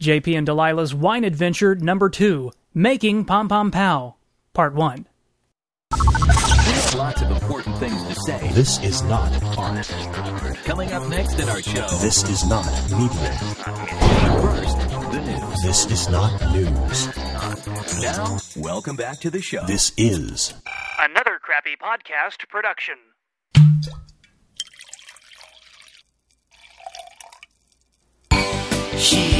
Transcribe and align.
JP 0.00 0.38
and 0.38 0.46
Delilah's 0.46 0.94
Wine 0.94 1.24
Adventure 1.24 1.74
Number 1.74 2.08
2 2.08 2.50
Making 2.72 3.26
Pom 3.26 3.48
Pom 3.48 3.70
Pow, 3.70 4.16
Part 4.54 4.72
1. 4.72 5.06
There's 5.90 6.94
lots 6.94 7.20
of 7.20 7.30
important 7.30 7.76
things 7.76 8.02
to 8.08 8.14
say. 8.14 8.48
This 8.52 8.82
is 8.82 9.02
not 9.02 9.30
art. 9.58 9.86
Coming 10.64 10.90
up 10.92 11.06
next 11.10 11.38
in 11.38 11.50
our 11.50 11.60
show. 11.60 11.86
This 12.00 12.26
is 12.30 12.48
not 12.48 12.64
media. 12.92 13.32
First, 14.40 14.78
the 15.12 15.20
news. 15.26 15.62
This 15.62 15.90
is 15.90 16.08
not 16.08 16.52
news. 16.54 18.00
Now, 18.00 18.38
welcome 18.56 18.96
back 18.96 19.18
to 19.20 19.28
the 19.28 19.42
show. 19.42 19.66
This 19.66 19.92
is 19.98 20.54
Another 20.98 21.38
crappy 21.42 21.76
podcast 21.76 22.48
production. 22.48 22.96
She 28.96 29.39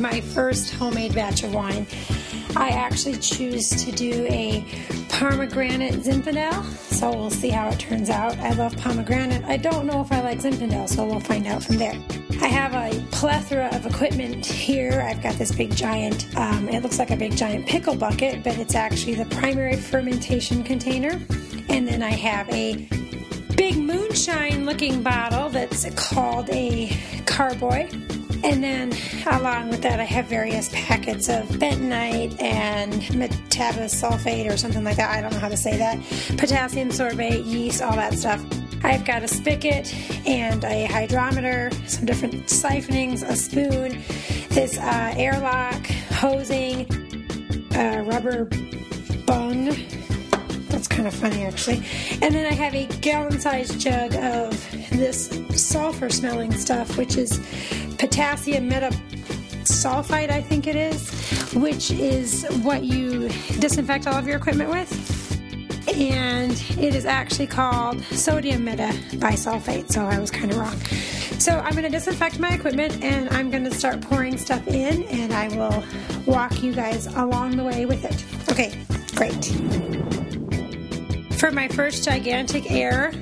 my 0.00 0.20
first 0.20 0.70
homemade 0.70 1.14
batch 1.14 1.42
of 1.42 1.54
wine. 1.54 1.86
I 2.56 2.70
actually 2.70 3.18
choose 3.18 3.70
to 3.84 3.92
do 3.92 4.26
a 4.28 4.64
pomegranate 5.08 5.94
Zinfandel, 5.94 6.64
so 6.92 7.10
we'll 7.10 7.30
see 7.30 7.50
how 7.50 7.68
it 7.68 7.78
turns 7.78 8.10
out. 8.10 8.36
I 8.38 8.52
love 8.54 8.76
pomegranate. 8.78 9.44
I 9.44 9.56
don't 9.56 9.86
know 9.86 10.00
if 10.00 10.10
I 10.10 10.20
like 10.22 10.38
Zinfandel, 10.38 10.88
so 10.88 11.04
we'll 11.04 11.20
find 11.20 11.46
out 11.46 11.62
from 11.62 11.76
there. 11.76 11.94
I 12.40 12.46
have 12.46 12.72
a 12.72 12.98
plethora 13.12 13.68
of 13.72 13.84
equipment 13.86 14.46
here. 14.46 15.02
I've 15.02 15.22
got 15.22 15.34
this 15.34 15.52
big 15.52 15.76
giant, 15.76 16.26
um, 16.36 16.68
it 16.70 16.82
looks 16.82 16.98
like 16.98 17.10
a 17.10 17.16
big 17.16 17.36
giant 17.36 17.66
pickle 17.66 17.94
bucket, 17.94 18.42
but 18.42 18.58
it's 18.58 18.74
actually 18.74 19.14
the 19.14 19.26
primary 19.26 19.76
fermentation 19.76 20.64
container. 20.64 21.20
And 21.68 21.86
then 21.86 22.02
I 22.02 22.10
have 22.10 22.48
a 22.48 22.88
big 23.56 23.76
moonshine 23.76 24.64
looking 24.64 25.02
bottle 25.02 25.50
that's 25.50 25.88
called 25.94 26.48
a 26.50 26.88
carboy. 27.26 27.88
And 28.42 28.64
then 28.64 28.92
along 29.26 29.70
with 29.70 29.82
that, 29.82 30.00
I 30.00 30.04
have 30.04 30.26
various 30.26 30.70
packets 30.72 31.28
of 31.28 31.46
bentonite 31.48 32.40
and 32.40 32.94
metabosulfate 33.02 34.52
or 34.52 34.56
something 34.56 34.84
like 34.84 34.96
that. 34.96 35.10
I 35.16 35.20
don't 35.20 35.32
know 35.32 35.38
how 35.38 35.48
to 35.48 35.56
say 35.56 35.76
that. 35.76 35.98
Potassium 36.38 36.88
sorbate, 36.88 37.44
yeast, 37.46 37.82
all 37.82 37.96
that 37.96 38.14
stuff. 38.14 38.42
I've 38.82 39.04
got 39.04 39.22
a 39.22 39.28
spigot 39.28 39.94
and 40.26 40.64
a 40.64 40.86
hydrometer, 40.86 41.70
some 41.86 42.06
different 42.06 42.46
siphonings, 42.46 43.22
a 43.22 43.36
spoon, 43.36 44.02
this 44.48 44.78
uh, 44.78 45.14
airlock, 45.16 45.84
hosing, 46.12 46.86
rubber 47.74 48.46
bung, 49.26 49.66
that's 50.68 50.88
kind 50.88 51.06
of 51.06 51.14
funny, 51.14 51.44
actually. 51.44 51.82
And 52.22 52.34
then 52.34 52.46
I 52.46 52.54
have 52.54 52.74
a 52.74 52.86
gallon 53.00 53.38
sized 53.40 53.78
jug 53.80 54.14
of 54.14 54.50
this 54.90 55.28
sulfur 55.54 56.08
smelling 56.10 56.52
stuff, 56.52 56.96
which 56.96 57.16
is 57.16 57.38
potassium 58.00 58.70
metasulfite, 58.70 60.30
I 60.30 60.40
think 60.40 60.66
it 60.66 60.74
is, 60.74 61.10
which 61.52 61.90
is 61.90 62.46
what 62.62 62.82
you 62.82 63.28
disinfect 63.60 64.06
all 64.06 64.14
of 64.14 64.26
your 64.26 64.38
equipment 64.38 64.70
with. 64.70 64.90
And 65.86 66.52
it 66.78 66.94
is 66.94 67.04
actually 67.04 67.48
called 67.48 68.02
sodium 68.04 68.64
metabisulfate, 68.64 69.92
so 69.92 70.06
I 70.06 70.18
was 70.18 70.30
kind 70.30 70.50
of 70.50 70.56
wrong. 70.56 70.80
So 71.38 71.58
I'm 71.58 71.72
going 71.72 71.84
to 71.84 71.90
disinfect 71.90 72.38
my 72.38 72.48
equipment 72.54 73.04
and 73.04 73.28
I'm 73.30 73.50
going 73.50 73.64
to 73.64 73.70
start 73.74 74.00
pouring 74.00 74.38
stuff 74.38 74.66
in, 74.66 75.02
and 75.04 75.34
I 75.34 75.48
will 75.48 75.84
walk 76.24 76.62
you 76.62 76.72
guys 76.72 77.06
along 77.06 77.58
the 77.58 77.64
way 77.64 77.84
with 77.84 78.04
it. 78.06 78.24
Okay, 78.50 78.72
great. 79.14 79.44
For 81.38 81.50
my 81.50 81.68
first 81.68 82.04
gigantic 82.04 82.70
air, 82.70 83.12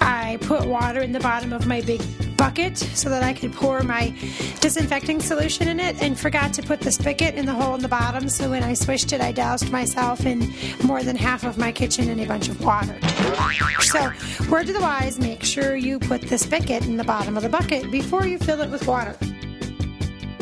I 0.00 0.38
put 0.42 0.66
water 0.66 1.00
in 1.00 1.10
the 1.10 1.20
bottom 1.20 1.52
of 1.52 1.66
my 1.66 1.80
big 1.80 2.00
bucket 2.40 2.78
so 2.78 3.10
that 3.10 3.22
I 3.22 3.34
could 3.34 3.52
pour 3.52 3.82
my 3.82 4.14
disinfecting 4.60 5.20
solution 5.20 5.68
in 5.68 5.78
it 5.78 6.00
and 6.00 6.18
forgot 6.18 6.54
to 6.54 6.62
put 6.62 6.80
the 6.80 6.90
spigot 6.90 7.34
in 7.34 7.44
the 7.44 7.52
hole 7.52 7.74
in 7.74 7.82
the 7.82 7.88
bottom. 7.88 8.30
So 8.30 8.48
when 8.48 8.62
I 8.62 8.72
swished 8.72 9.12
it, 9.12 9.20
I 9.20 9.30
doused 9.30 9.70
myself 9.70 10.24
in 10.24 10.50
more 10.82 11.02
than 11.02 11.16
half 11.16 11.44
of 11.44 11.58
my 11.58 11.70
kitchen 11.70 12.08
in 12.08 12.18
a 12.18 12.24
bunch 12.24 12.48
of 12.48 12.58
water. 12.64 12.98
So, 13.82 14.10
word 14.48 14.68
to 14.68 14.72
the 14.72 14.80
wise 14.80 15.18
make 15.18 15.44
sure 15.44 15.76
you 15.76 15.98
put 15.98 16.22
the 16.22 16.38
spigot 16.38 16.86
in 16.86 16.96
the 16.96 17.04
bottom 17.04 17.36
of 17.36 17.42
the 17.42 17.50
bucket 17.50 17.90
before 17.90 18.26
you 18.26 18.38
fill 18.38 18.62
it 18.62 18.70
with 18.70 18.86
water. 18.86 19.14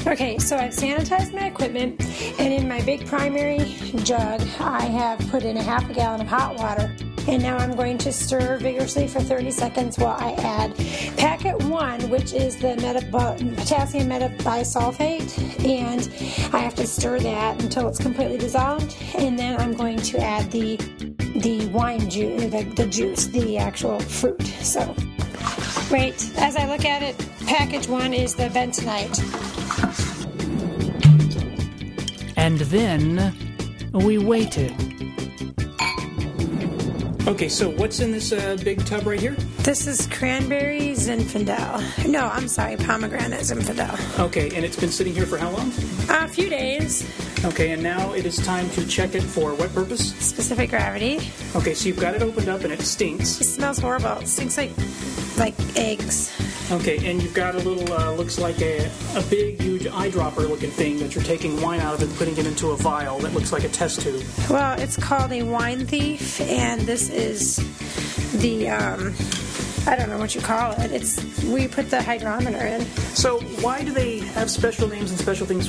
Okay, 0.06 0.38
so 0.38 0.56
I've 0.56 0.70
sanitized 0.70 1.34
my 1.34 1.46
equipment, 1.46 2.00
and 2.38 2.52
in 2.52 2.68
my 2.68 2.80
big 2.82 3.06
primary 3.06 3.58
jug, 4.04 4.40
I 4.60 4.82
have 4.84 5.18
put 5.30 5.42
in 5.42 5.56
a 5.56 5.62
half 5.62 5.90
a 5.90 5.92
gallon 5.92 6.20
of 6.20 6.28
hot 6.28 6.56
water. 6.56 6.94
And 7.28 7.42
now 7.42 7.58
I'm 7.58 7.76
going 7.76 7.98
to 7.98 8.10
stir 8.10 8.56
vigorously 8.56 9.06
for 9.06 9.20
30 9.20 9.50
seconds 9.50 9.98
while 9.98 10.16
I 10.18 10.32
add 10.38 10.74
packet 11.18 11.62
one, 11.64 12.08
which 12.08 12.32
is 12.32 12.56
the 12.56 12.68
metabi- 12.68 13.54
potassium 13.54 14.08
metabisulfate, 14.08 15.62
and 15.62 16.54
I 16.54 16.60
have 16.60 16.74
to 16.76 16.86
stir 16.86 17.20
that 17.20 17.62
until 17.62 17.86
it's 17.86 17.98
completely 17.98 18.38
dissolved. 18.38 18.96
And 19.14 19.38
then 19.38 19.60
I'm 19.60 19.74
going 19.74 19.98
to 19.98 20.18
add 20.18 20.50
the 20.50 20.76
the 21.36 21.66
wine 21.66 22.08
juice, 22.08 22.50
the, 22.50 22.62
the 22.74 22.86
juice, 22.86 23.26
the 23.26 23.58
actual 23.58 24.00
fruit. 24.00 24.42
So, 24.62 24.80
wait, 25.90 26.32
as 26.38 26.56
I 26.56 26.66
look 26.66 26.86
at 26.86 27.02
it, 27.02 27.14
package 27.46 27.88
one 27.88 28.14
is 28.14 28.34
the 28.34 28.48
bentonite. 28.48 29.18
And 32.38 32.58
then 32.58 33.34
we 33.92 34.16
waited. 34.16 34.72
Okay, 37.28 37.50
so 37.50 37.68
what's 37.68 38.00
in 38.00 38.10
this 38.10 38.32
uh, 38.32 38.56
big 38.64 38.82
tub 38.86 39.06
right 39.06 39.20
here? 39.20 39.34
This 39.58 39.86
is 39.86 40.06
cranberry 40.06 40.92
Zinfandel. 40.92 42.08
No, 42.08 42.26
I'm 42.26 42.48
sorry, 42.48 42.76
pomegranate 42.78 43.40
Zinfandel. 43.40 44.18
Okay, 44.18 44.48
and 44.56 44.64
it's 44.64 44.76
been 44.80 44.88
sitting 44.90 45.12
here 45.12 45.26
for 45.26 45.36
how 45.36 45.50
long? 45.50 45.68
A 46.08 46.26
few 46.26 46.48
days, 46.48 47.04
Okay, 47.44 47.72
and 47.72 47.82
now 47.82 48.14
it 48.14 48.24
is 48.24 48.36
time 48.38 48.68
to 48.70 48.86
check 48.86 49.14
it 49.14 49.22
for 49.22 49.54
what 49.54 49.72
purpose? 49.74 50.12
specific 50.24 50.70
gravity. 50.70 51.16
Okay, 51.54 51.74
so 51.74 51.86
you've 51.88 52.00
got 52.00 52.14
it 52.14 52.22
opened 52.22 52.48
up 52.48 52.64
and 52.64 52.72
it 52.72 52.80
stinks. 52.80 53.38
It 53.42 53.44
smells 53.44 53.78
horrible. 53.78 54.18
It 54.22 54.26
stinks 54.28 54.56
like 54.56 54.70
like 55.36 55.54
eggs. 55.76 56.32
Okay, 56.70 57.10
and 57.10 57.22
you've 57.22 57.32
got 57.32 57.54
a 57.54 57.58
little, 57.58 57.90
uh, 57.94 58.12
looks 58.12 58.38
like 58.38 58.60
a, 58.60 58.90
a 59.16 59.22
big, 59.30 59.58
huge 59.58 59.84
eyedropper 59.84 60.46
looking 60.46 60.70
thing 60.70 60.98
that 60.98 61.14
you're 61.14 61.24
taking 61.24 61.58
wine 61.62 61.80
out 61.80 61.94
of 61.94 62.02
and 62.02 62.14
putting 62.16 62.36
it 62.36 62.46
into 62.46 62.72
a 62.72 62.76
vial 62.76 63.18
that 63.20 63.32
looks 63.32 63.52
like 63.52 63.64
a 63.64 63.70
test 63.70 64.02
tube. 64.02 64.22
Well, 64.50 64.78
it's 64.78 64.96
called 64.96 65.32
a 65.32 65.42
wine 65.44 65.86
thief, 65.86 66.38
and 66.42 66.82
this 66.82 67.08
is 67.08 67.56
the 68.40 68.68
um, 68.68 69.14
I 69.86 69.96
don't 69.96 70.08
know 70.08 70.18
what 70.18 70.34
you 70.34 70.40
call 70.40 70.72
it. 70.72 70.92
It's 70.92 71.44
we 71.44 71.68
put 71.68 71.90
the 71.90 72.02
hydrometer 72.02 72.58
in. 72.58 72.82
So, 73.14 73.40
why 73.60 73.84
do 73.84 73.92
they 73.92 74.18
have 74.18 74.50
special 74.50 74.88
names 74.88 75.10
and 75.10 75.18
special 75.18 75.46
things? 75.46 75.68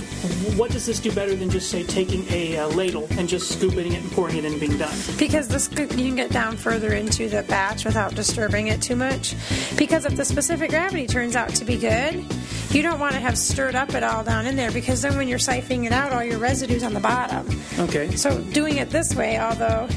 What 0.57 0.71
does 0.71 0.85
this 0.85 0.99
do 0.99 1.11
better 1.11 1.35
than 1.35 1.49
just, 1.49 1.69
say, 1.69 1.83
taking 1.83 2.25
a 2.31 2.57
uh, 2.57 2.67
ladle 2.69 3.07
and 3.11 3.27
just 3.27 3.51
scooping 3.51 3.93
it 3.93 4.01
and 4.01 4.11
pouring 4.11 4.37
it 4.37 4.45
in 4.45 4.51
and 4.51 4.59
being 4.59 4.77
done? 4.77 4.95
Because 5.17 5.47
this 5.47 5.69
you 5.71 5.87
can 5.87 6.15
get 6.15 6.31
down 6.31 6.57
further 6.57 6.93
into 6.93 7.29
the 7.29 7.43
batch 7.43 7.85
without 7.85 8.15
disturbing 8.15 8.67
it 8.67 8.81
too 8.81 8.95
much. 8.95 9.35
Because 9.77 10.05
if 10.05 10.15
the 10.15 10.25
specific 10.25 10.69
gravity 10.69 11.07
turns 11.07 11.35
out 11.35 11.49
to 11.55 11.65
be 11.65 11.77
good, 11.77 12.25
you 12.71 12.81
don't 12.81 12.99
want 12.99 13.13
to 13.13 13.19
have 13.19 13.37
stirred 13.37 13.75
up 13.75 13.93
it 13.93 14.03
all 14.03 14.23
down 14.23 14.45
in 14.45 14.55
there 14.55 14.71
because 14.71 15.01
then 15.01 15.17
when 15.17 15.27
you're 15.27 15.39
siphoning 15.39 15.85
it 15.85 15.91
out, 15.91 16.13
all 16.13 16.23
your 16.23 16.37
residue's 16.37 16.83
on 16.83 16.93
the 16.93 16.99
bottom. 16.99 17.47
Okay. 17.79 18.15
So 18.15 18.39
doing 18.41 18.77
it 18.77 18.89
this 18.89 19.15
way, 19.15 19.39
although 19.39 19.87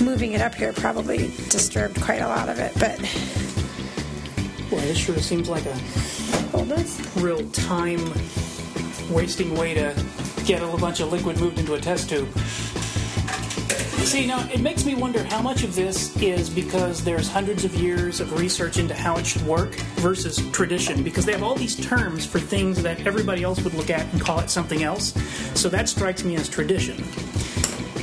moving 0.00 0.32
it 0.32 0.40
up 0.40 0.54
here 0.54 0.72
probably 0.72 1.18
disturbed 1.48 2.00
quite 2.00 2.20
a 2.20 2.28
lot 2.28 2.48
of 2.48 2.58
it, 2.58 2.72
but 2.78 2.98
Boy, 4.70 4.80
this 4.80 4.98
sure 4.98 5.16
seems 5.18 5.48
like 5.48 5.64
a 5.66 5.74
hold 6.50 6.72
real 7.16 7.48
time 7.50 8.00
wasting 9.08 9.54
way 9.54 9.74
to 9.74 9.94
get 10.44 10.60
a 10.60 10.76
bunch 10.76 10.98
of 10.98 11.12
liquid 11.12 11.38
moved 11.38 11.60
into 11.60 11.74
a 11.74 11.80
test 11.80 12.08
tube. 12.08 12.28
See, 14.06 14.26
now 14.26 14.44
it 14.52 14.60
makes 14.60 14.84
me 14.84 14.94
wonder 14.94 15.22
how 15.24 15.40
much 15.40 15.62
of 15.62 15.74
this 15.74 16.16
is 16.20 16.50
because 16.50 17.04
there's 17.04 17.28
hundreds 17.28 17.64
of 17.64 17.74
years 17.74 18.20
of 18.20 18.38
research 18.38 18.78
into 18.78 18.94
how 18.94 19.16
it 19.16 19.26
should 19.26 19.42
work 19.42 19.74
versus 19.96 20.38
tradition, 20.50 21.02
because 21.04 21.24
they 21.24 21.32
have 21.32 21.42
all 21.42 21.54
these 21.54 21.76
terms 21.76 22.26
for 22.26 22.40
things 22.40 22.82
that 22.82 23.06
everybody 23.06 23.44
else 23.44 23.60
would 23.62 23.74
look 23.74 23.90
at 23.90 24.04
and 24.12 24.20
call 24.20 24.40
it 24.40 24.50
something 24.50 24.82
else. 24.82 25.12
So 25.58 25.68
that 25.68 25.88
strikes 25.88 26.24
me 26.24 26.36
as 26.36 26.48
tradition. 26.48 27.04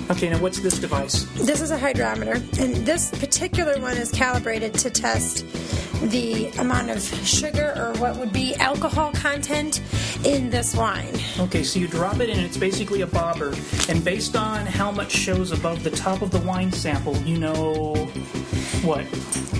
Okay, 0.09 0.29
now 0.29 0.37
what's 0.39 0.59
this 0.59 0.79
device? 0.79 1.23
This 1.45 1.61
is 1.61 1.71
a 1.71 1.77
hydrometer, 1.77 2.33
and 2.59 2.75
this 2.85 3.09
particular 3.11 3.79
one 3.79 3.95
is 3.95 4.11
calibrated 4.11 4.73
to 4.75 4.89
test 4.89 5.45
the 6.11 6.49
amount 6.59 6.89
of 6.89 7.01
sugar 7.25 7.73
or 7.77 7.93
what 7.99 8.17
would 8.17 8.33
be 8.33 8.53
alcohol 8.55 9.11
content 9.13 9.81
in 10.25 10.49
this 10.49 10.75
wine. 10.75 11.13
Okay, 11.39 11.63
so 11.63 11.79
you 11.79 11.87
drop 11.87 12.19
it 12.19 12.29
in, 12.29 12.39
it's 12.39 12.57
basically 12.57 13.01
a 13.01 13.07
bobber, 13.07 13.53
and 13.89 14.03
based 14.03 14.35
on 14.35 14.65
how 14.65 14.91
much 14.91 15.11
shows 15.11 15.51
above 15.51 15.83
the 15.83 15.91
top 15.91 16.21
of 16.21 16.31
the 16.31 16.39
wine 16.39 16.71
sample, 16.71 17.15
you 17.17 17.37
know 17.37 17.95
what? 18.83 19.05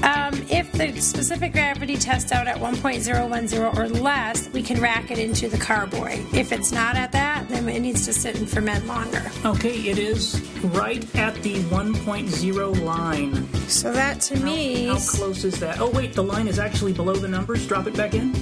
Um, 0.04 0.34
if 0.50 0.70
the 0.74 1.00
specific 1.00 1.54
gravity 1.54 1.96
tests 1.96 2.34
out 2.34 2.46
at 2.46 2.58
1.010 2.58 3.78
or 3.78 3.88
less, 3.88 4.50
we 4.50 4.62
can 4.62 4.82
rack 4.82 5.12
it 5.12 5.18
into 5.18 5.48
the 5.48 5.58
carboy. 5.58 6.26
If 6.34 6.52
it's 6.52 6.74
not 6.74 6.98
at 6.98 7.14
that, 7.14 7.48
then 7.48 7.70
it 7.70 7.80
needs 7.80 8.06
to 8.06 8.14
sit 8.14 8.38
and 8.38 8.50
ferment 8.50 8.86
longer. 8.86 9.24
Okay, 9.46 9.80
it 9.90 9.98
is 9.98 10.42
right 10.62 11.04
at 11.16 11.36
the 11.36 11.56
1.0 11.64 12.84
line. 12.84 13.54
So 13.70 13.94
that 13.94 14.20
to 14.22 14.38
me, 14.38 14.88
How 14.88 15.00
close 15.00 15.46
is 15.46 15.58
that? 15.62 15.80
Oh, 15.80 15.90
wait, 15.90 16.14
the 16.14 16.24
line 16.24 16.50
is 16.50 16.60
actually 16.60 16.92
below 16.92 17.16
the 17.16 17.30
numbers. 17.30 17.66
Drop 17.66 17.88
it 17.88 17.96
back 17.96 18.14
in. 18.14 18.34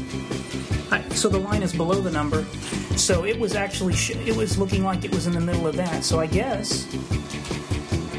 So 1.13 1.29
the 1.29 1.39
line 1.39 1.63
is 1.63 1.73
below 1.73 2.01
the 2.01 2.11
number. 2.11 2.43
So 2.97 3.23
it 3.25 3.39
was 3.39 3.55
actually, 3.55 3.93
sh- 3.93 4.11
it 4.25 4.35
was 4.35 4.57
looking 4.57 4.83
like 4.83 5.05
it 5.05 5.13
was 5.13 5.25
in 5.27 5.33
the 5.33 5.39
middle 5.39 5.65
of 5.67 5.75
that. 5.77 6.03
So 6.03 6.19
I 6.19 6.25
guess. 6.27 6.85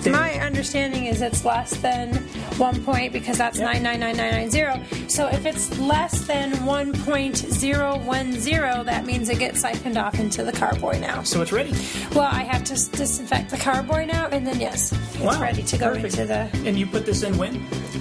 my 0.06 0.34
understanding 0.40 1.06
is 1.06 1.20
it's 1.22 1.44
less 1.44 1.76
than 1.76 2.14
one 2.58 2.82
point 2.84 3.12
because 3.12 3.38
that's 3.38 3.58
999990. 3.58 5.08
So 5.08 5.28
if 5.28 5.46
it's 5.46 5.78
less 5.78 6.26
than 6.26 6.52
1.010, 6.52 8.84
that 8.86 9.04
means 9.06 9.28
it 9.28 9.38
gets 9.38 9.60
siphoned 9.60 9.96
off 9.98 10.18
into 10.18 10.42
the 10.42 10.52
carboy 10.52 10.98
now. 11.00 11.22
so 11.22 11.40
it's 11.42 11.52
ready. 11.52 11.72
Well, 12.14 12.28
I 12.30 12.42
have 12.42 12.64
to 12.64 12.72
s- 12.74 12.88
disinfect 12.88 13.50
the 13.50 13.56
carboy 13.58 14.06
now, 14.06 14.26
and 14.28 14.46
then 14.46 14.60
yes, 14.60 14.92
it's 14.92 15.18
Wow, 15.20 15.40
ready 15.40 15.62
to 15.62 15.78
go 15.78 15.94
perfect. 15.94 16.18
into 16.18 16.26
the. 16.26 16.50
And 16.68 16.78
you 16.78 16.86
put 16.86 17.04
this 17.06 17.22
in 17.22 17.36
when? 17.36 17.56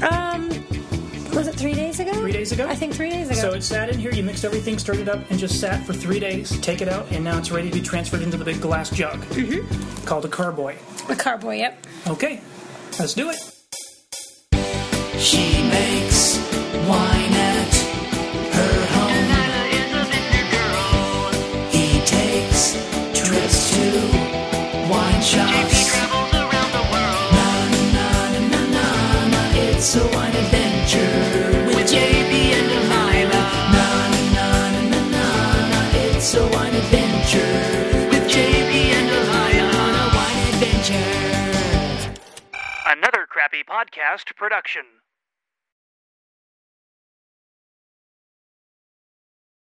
Um, 0.10 0.50
was 1.34 1.48
it 1.48 1.56
three 1.56 1.74
days 1.74 2.00
ago? 2.00 2.14
Three 2.14 2.32
days 2.32 2.52
ago? 2.52 2.68
I 2.68 2.76
think 2.76 2.94
three 2.94 3.10
days 3.10 3.30
ago. 3.30 3.40
So 3.40 3.54
it 3.54 3.62
sat 3.62 3.90
in 3.90 4.00
here, 4.00 4.12
you 4.12 4.24
mixed 4.24 4.46
everything, 4.46 4.78
stirred 4.78 5.00
it 5.00 5.10
up, 5.10 5.20
and 5.30 5.40
just 5.40 5.60
sat 5.60 5.86
for 5.86 5.94
three 5.94 6.20
days. 6.20 6.60
Take 6.62 6.82
it 6.82 6.88
out, 6.88 7.12
and 7.12 7.24
now 7.24 7.38
it's 7.38 7.52
ready 7.52 7.70
to 7.70 7.80
be 7.80 7.82
transferred 7.84 8.22
into 8.22 8.38
the 8.38 8.46
big 8.46 8.62
glass 8.62 8.90
jug 8.90 9.20
mm-hmm. 9.26 10.06
called 10.06 10.26
a 10.26 10.30
carboy. 10.30 10.76
A 11.10 11.16
carboy, 11.16 11.58
yep. 11.58 11.86
Okay, 12.08 12.42
let's 13.00 13.14
do 13.14 13.30
it. 13.30 13.38
She 15.20 15.62
makes 15.70 16.38
wine 16.88 17.51
podcast 43.64 44.36
production. 44.36 44.86